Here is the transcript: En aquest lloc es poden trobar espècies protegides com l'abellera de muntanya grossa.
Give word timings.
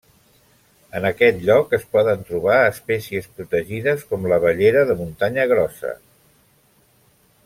En 0.99 1.03
aquest 1.09 1.43
lloc 1.49 1.75
es 1.79 1.83
poden 1.97 2.23
trobar 2.31 2.57
espècies 2.71 3.29
protegides 3.37 4.07
com 4.13 4.27
l'abellera 4.33 4.85
de 4.93 4.97
muntanya 5.03 5.47
grossa. 5.53 5.93